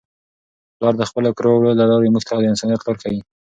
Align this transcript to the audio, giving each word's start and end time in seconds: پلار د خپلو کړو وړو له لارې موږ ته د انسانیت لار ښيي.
پلار 0.77 0.93
د 0.97 1.03
خپلو 1.09 1.29
کړو 1.37 1.51
وړو 1.55 1.71
له 1.79 1.85
لارې 1.91 2.11
موږ 2.13 2.23
ته 2.27 2.33
د 2.43 2.45
انسانیت 2.51 2.81
لار 2.83 2.97
ښيي. 3.01 3.19